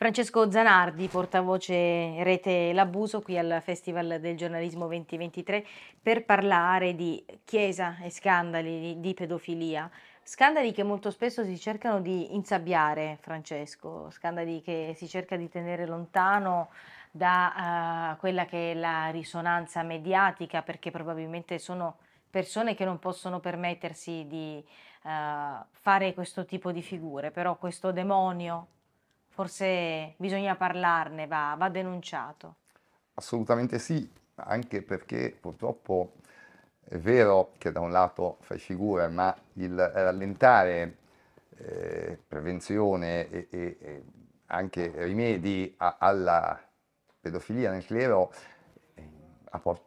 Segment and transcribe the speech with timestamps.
[0.00, 5.62] Francesco Zanardi, portavoce Rete L'Abuso qui al Festival del giornalismo 2023
[6.00, 9.90] per parlare di Chiesa e scandali di pedofilia.
[10.22, 15.84] Scandali che molto spesso si cercano di insabbiare, Francesco, scandali che si cerca di tenere
[15.84, 16.70] lontano
[17.10, 21.98] da uh, quella che è la risonanza mediatica perché probabilmente sono
[22.30, 24.64] persone che non possono permettersi di
[25.02, 25.10] uh,
[25.72, 28.68] fare questo tipo di figure, però questo demonio
[29.30, 32.56] forse bisogna parlarne, va, va denunciato.
[33.14, 36.14] Assolutamente sì, anche perché purtroppo
[36.84, 40.96] è vero che da un lato fai figure, ma il rallentare
[41.56, 44.04] eh, prevenzione e, e, e,
[44.46, 46.60] anche rimedi a, alla
[47.20, 48.32] pedofilia nel clero
[48.94, 49.08] eh,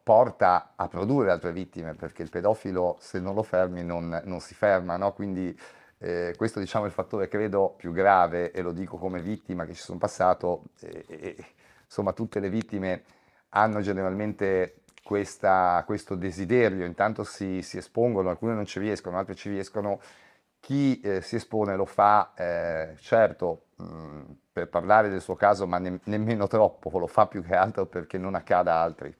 [0.03, 4.53] porta a produrre altre vittime, perché il pedofilo se non lo fermi non, non si
[4.53, 5.13] ferma, no?
[5.13, 5.57] quindi
[6.03, 9.73] eh, questo diciamo, è il fattore credo più grave e lo dico come vittima che
[9.73, 10.63] ci sono passato.
[10.81, 11.45] Eh, eh,
[11.85, 13.03] insomma, tutte le vittime
[13.49, 19.49] hanno generalmente questa, questo desiderio, intanto si, si, espongono, alcune non ci riescono, altre ci
[19.49, 20.01] riescono.
[20.59, 25.77] Chi eh, si espone lo fa, eh, certo, mh, per parlare del suo caso, ma
[25.77, 29.15] ne, nemmeno troppo, lo fa più che altro perché non accada a altri.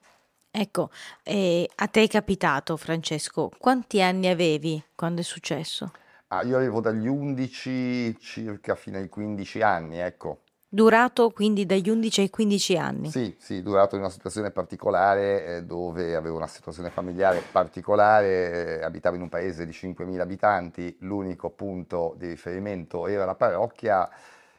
[0.52, 0.90] Ecco,
[1.24, 5.92] eh, a te è capitato, Francesco, quanti anni avevi quando è successo?
[6.36, 10.40] Ah, io avevo dagli 11 circa fino ai 15 anni, ecco.
[10.68, 13.12] Durato quindi dagli 11 ai 15 anni?
[13.12, 18.84] Sì, sì, durato in una situazione particolare eh, dove avevo una situazione familiare particolare, eh,
[18.84, 24.10] abitavo in un paese di 5.000 abitanti, l'unico punto di riferimento era la parrocchia,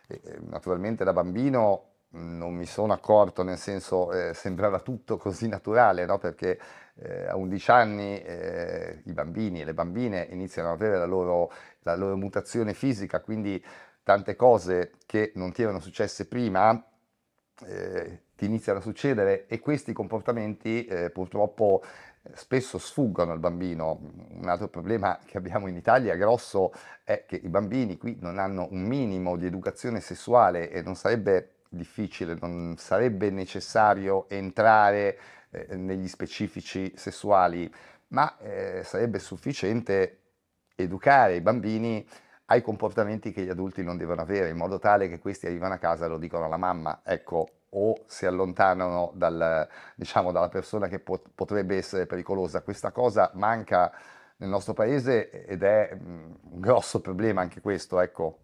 [0.07, 6.07] eh, naturalmente da bambino non mi sono accorto, nel senso eh, sembrava tutto così naturale,
[6.07, 6.19] no?
[6.19, 6.57] perché
[6.97, 11.53] eh, a 11 anni eh, i bambini e le bambine iniziano ad avere la loro,
[11.83, 13.63] la loro, mutazione fisica, quindi
[14.03, 16.83] tante cose che non ti erano successe prima
[17.67, 21.83] eh, ti iniziano a succedere e questi comportamenti eh, purtroppo
[22.23, 24.01] eh, spesso sfuggono al bambino.
[24.31, 26.73] Un altro problema che abbiamo in Italia grosso
[27.05, 31.51] è che i bambini qui non hanno un minimo di educazione sessuale e non sarebbe
[31.69, 35.19] difficile, non sarebbe necessario entrare
[35.55, 37.73] eh, negli specifici sessuali,
[38.09, 40.19] ma eh, sarebbe sufficiente
[40.77, 42.07] educare i bambini
[42.47, 45.79] ai comportamenti che gli adulti non devono avere, in modo tale che questi arrivano a
[45.79, 49.67] casa e lo dicono alla mamma, ecco, o si allontanano dal,
[49.97, 52.63] diciamo, dalla persona che pot- potrebbe essere pericolosa.
[52.63, 53.93] Questa cosa manca
[54.37, 58.39] nel nostro paese ed è mh, mm, un grosso problema anche questo, ecco.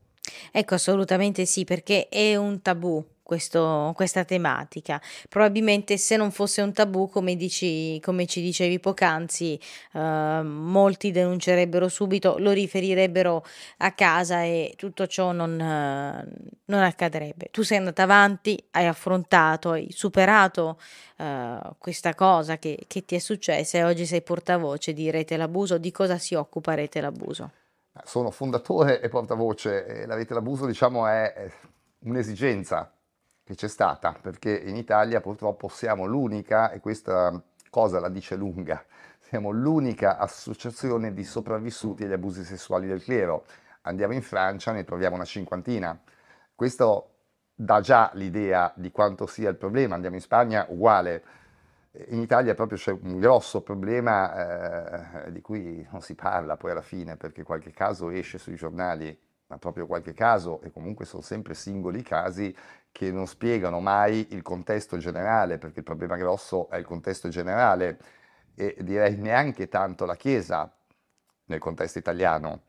[0.52, 5.00] Ecco, assolutamente sì, perché è un tabù questo, questa tematica.
[5.28, 9.56] Probabilmente se non fosse un tabù, come, dici, come ci dicevi poc'anzi,
[9.92, 13.44] eh, molti denuncerebbero subito, lo riferirebbero
[13.78, 16.26] a casa e tutto ciò non, eh,
[16.64, 17.50] non accadrebbe.
[17.52, 20.80] Tu sei andata avanti, hai affrontato, hai superato
[21.19, 25.78] eh, questa cosa che, che ti è successa e oggi sei portavoce di Rete L'Abuso.
[25.78, 27.59] Di cosa si occupa Rete L'Abuso?
[28.04, 31.50] Sono fondatore e portavoce e la Rete L'Abuso diciamo è
[32.00, 32.92] un'esigenza
[33.42, 38.84] che c'è stata, perché in Italia purtroppo siamo l'unica, e questa cosa la dice lunga,
[39.18, 43.44] siamo l'unica associazione di sopravvissuti agli abusi sessuali del clero.
[43.82, 46.00] Andiamo in Francia, ne troviamo una cinquantina.
[46.54, 47.14] Questo
[47.54, 49.94] dà già l'idea di quanto sia il problema.
[49.94, 51.24] Andiamo in Spagna, uguale.
[52.08, 56.82] In Italia proprio c'è un grosso problema eh, di cui non si parla poi alla
[56.82, 59.16] fine, perché qualche caso esce sui giornali
[59.48, 62.54] ma proprio qualche caso, e comunque sono sempre singoli casi,
[62.92, 67.98] che non spiegano mai il contesto generale, perché il problema grosso è il contesto generale,
[68.54, 70.72] e direi neanche tanto la Chiesa
[71.46, 72.66] nel contesto italiano,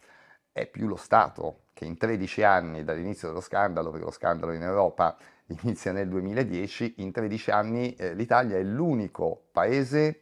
[0.51, 4.61] è più lo Stato che in 13 anni dall'inizio dello scandalo, perché lo scandalo in
[4.61, 5.17] Europa
[5.63, 10.19] inizia nel 2010, in 13 anni eh, l'Italia è l'unico paese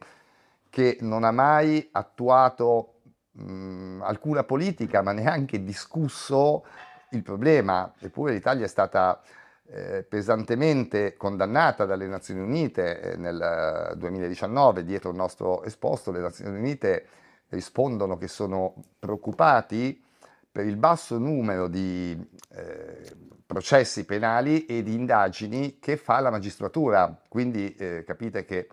[0.70, 3.00] che non ha mai attuato
[3.32, 6.64] mh, alcuna politica, ma neanche discusso
[7.10, 7.92] il problema.
[7.98, 9.20] Eppure l'Italia è stata
[9.66, 16.56] eh, pesantemente condannata dalle Nazioni Unite eh, nel 2019, dietro il nostro esposto, le Nazioni
[16.56, 17.06] Unite
[17.50, 20.08] rispondono che sono preoccupati
[20.50, 22.18] per il basso numero di
[22.52, 23.16] eh,
[23.46, 27.22] processi penali e di indagini che fa la magistratura.
[27.28, 28.68] Quindi eh, capite che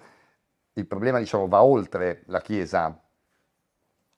[0.74, 3.01] il problema diciamo, va oltre la Chiesa,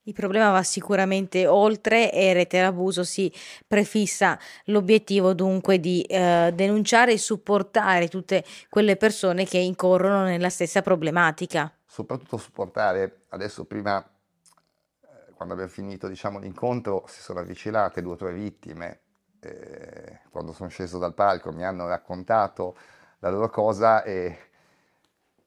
[0.09, 3.31] il problema va sicuramente oltre e Rete Abuso si
[3.67, 10.81] prefissa l'obiettivo dunque di eh, denunciare e supportare tutte quelle persone che incorrono nella stessa
[10.81, 11.71] problematica.
[11.85, 14.03] Soprattutto supportare, adesso prima
[15.39, 18.99] quando abbiamo finito diciamo, l'incontro si sono avvicinate due o tre vittime,
[19.39, 22.75] eh, quando sono sceso dal palco mi hanno raccontato
[23.19, 24.37] la loro cosa e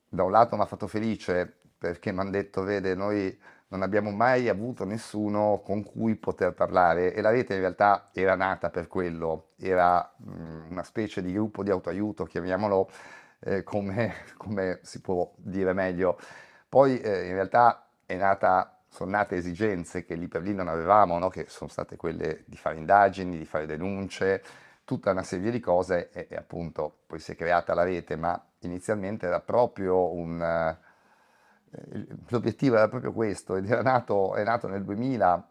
[0.08, 4.10] da un lato mi ha fatto felice perché mi hanno detto, vede, noi non abbiamo
[4.10, 8.88] mai avuto nessuno con cui poter parlare e la rete in realtà era nata per
[8.88, 12.88] quello, era mh, mm, una specie di gruppo di autoaiuto, chiamiamolo
[13.40, 16.18] eh, come, come, si può dire meglio.
[16.66, 21.18] Poi eh, in realtà è nata, sono nate esigenze che lì per lì non avevamo,
[21.18, 21.30] no?
[21.30, 24.42] che sono state quelle di fare indagini, di fare denunce,
[24.84, 28.38] tutta una serie di cose e, e appunto poi si è creata la rete, ma
[28.60, 34.84] inizialmente era proprio un eh, l'obiettivo era proprio questo ed era nato, è nato nel
[34.84, 35.48] 2000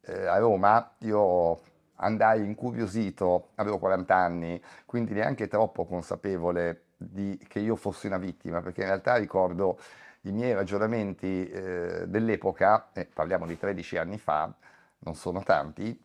[0.00, 1.60] eh, a Roma, io
[1.96, 8.62] andai incuriosito, avevo 40 anni, quindi neanche troppo consapevole di, che io fossi una vittima,
[8.62, 9.78] perché in realtà ricordo
[10.22, 14.52] i miei ragionamenti eh, dell'epoca, eh, parliamo di 13 anni fa,
[15.00, 16.00] non sono tanti,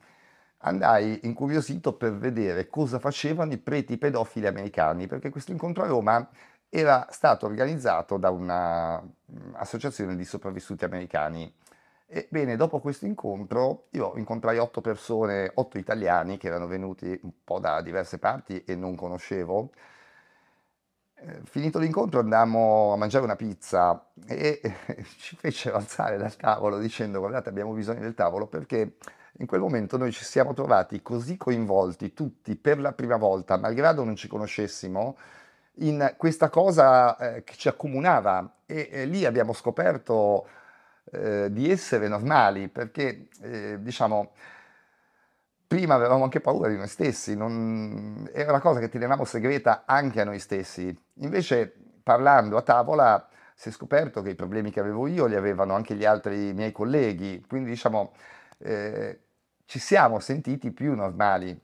[0.59, 6.27] andai incuriosito per vedere cosa facevano i preti pedofili americani, perché questo incontro a Roma
[6.69, 11.53] era stato organizzato da un'associazione mm, di sopravvissuti americani.
[12.09, 17.59] Ebbene, dopo questo incontro io incontrai otto persone, otto italiani che erano venuti un po'
[17.59, 19.71] da diverse parti e non conoscevo.
[21.19, 24.61] Eh, finito l'incontro andammo a mangiare una pizza e
[25.17, 28.97] ci fecero alzare dal tavolo dicendo guardate abbiamo bisogno del tavolo perché
[29.39, 34.03] in quel momento noi ci siamo trovati così coinvolti tutti per la prima volta, malgrado
[34.03, 35.17] non ci conoscessimo,
[35.79, 40.47] in questa cosa eh, che ci accomunava e, e lì abbiamo scoperto
[41.11, 44.31] eh, di essere normali perché eh, diciamo
[45.67, 48.29] prima avevamo anche paura di noi stessi, non...
[48.33, 50.97] era una cosa che tenevamo segreta anche a noi stessi.
[51.15, 55.73] Invece parlando a tavola si è scoperto che i problemi che avevo io li avevano
[55.73, 58.13] anche gli altri miei colleghi, quindi diciamo
[58.59, 59.19] eh,
[59.65, 61.59] ci siamo sentiti più normali.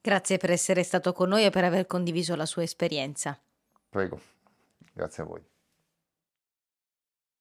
[0.00, 3.36] Grazie per essere stato con noi e per aver condiviso la sua esperienza.
[3.88, 4.20] Prego,
[4.92, 5.42] grazie a voi.